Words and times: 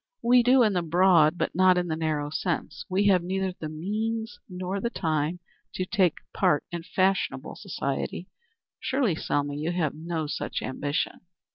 "We 0.23 0.41
do 0.41 0.63
in 0.63 0.73
the 0.73 0.81
broad, 0.81 1.37
but 1.37 1.53
not 1.53 1.77
in 1.77 1.87
the 1.87 1.95
narrow 1.95 2.31
sense. 2.31 2.83
We 2.89 3.05
have 3.09 3.21
neither 3.21 3.51
the 3.53 3.69
means 3.69 4.39
nor 4.49 4.81
the 4.81 4.89
time 4.89 5.39
to 5.75 5.85
take 5.85 6.15
part 6.33 6.63
in 6.71 6.81
fashionable 6.81 7.55
society. 7.57 8.27
Surely, 8.79 9.13
Selma, 9.13 9.53
you 9.53 9.71
have 9.73 9.93
no 9.93 10.25
such 10.25 10.63
ambition?" 10.63 11.19